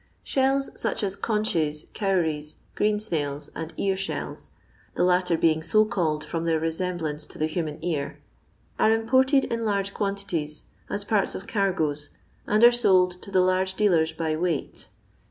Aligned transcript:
Shells, 0.23 0.71
such 0.73 1.03
as 1.03 1.15
conches, 1.15 1.85
cowries, 1.93 2.55
green 2.73 2.99
snails, 2.99 3.51
and 3.53 3.71
ear 3.77 3.95
shells 3.95 4.49
(the 4.95 5.03
latter 5.03 5.37
being 5.37 5.61
so 5.61 5.85
called 5.85 6.23
from 6.23 6.43
thehr 6.45 6.59
resemblance 6.59 7.23
to 7.27 7.37
the 7.37 7.45
human 7.45 7.77
ear), 7.85 8.17
are 8.79 8.91
imported 8.91 9.45
in 9.45 9.63
large 9.63 9.93
quantities, 9.93 10.65
as 10.89 11.03
parts 11.03 11.35
of 11.35 11.45
cargoes, 11.45 12.09
and 12.47 12.63
are 12.63 12.71
sold 12.71 13.21
to 13.21 13.29
the 13.29 13.41
large 13.41 13.75
dealers 13.75 14.11
by 14.11 14.35
weight. 14.35 14.87